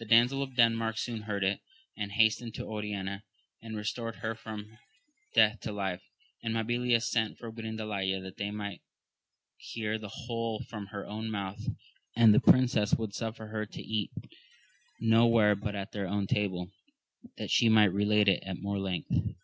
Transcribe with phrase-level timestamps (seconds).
[0.00, 1.60] The damsel of Denmark soon heard it,
[1.96, 3.22] and hastened to Oriana,
[3.62, 4.76] and restored her from
[5.36, 6.02] death to life;
[6.42, 8.80] and Mabilia sent for Grindalaya that they might
[9.56, 11.64] hear the whole from her own mouth,
[12.16, 14.10] and the princesses would suffer her to eat
[14.98, 16.72] no where but at their own table,
[17.36, 19.36] that she might relate it more at length.